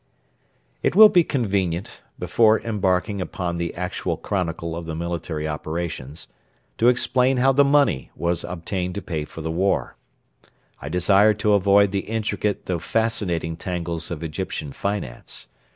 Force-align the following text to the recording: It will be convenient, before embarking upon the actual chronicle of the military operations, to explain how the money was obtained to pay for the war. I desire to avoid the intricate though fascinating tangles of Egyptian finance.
It 0.81 0.95
will 0.95 1.09
be 1.09 1.23
convenient, 1.23 2.01
before 2.17 2.59
embarking 2.61 3.21
upon 3.21 3.59
the 3.59 3.75
actual 3.75 4.17
chronicle 4.17 4.75
of 4.75 4.87
the 4.87 4.95
military 4.95 5.47
operations, 5.47 6.27
to 6.79 6.87
explain 6.87 7.37
how 7.37 7.51
the 7.51 7.63
money 7.63 8.09
was 8.15 8.43
obtained 8.43 8.95
to 8.95 9.03
pay 9.03 9.25
for 9.25 9.41
the 9.41 9.51
war. 9.51 9.95
I 10.81 10.89
desire 10.89 11.35
to 11.35 11.53
avoid 11.53 11.91
the 11.91 11.99
intricate 12.09 12.65
though 12.65 12.79
fascinating 12.79 13.55
tangles 13.57 14.09
of 14.09 14.23
Egyptian 14.23 14.71
finance. 14.71 15.45